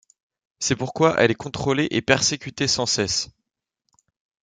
C'est 0.57 0.75
pourquoi 0.75 1.15
elle 1.21 1.29
est 1.29 1.35
contrôlée 1.35 1.87
et 1.91 2.01
persécutée 2.01 2.67
sans 2.67 2.87
cesse. 2.87 3.29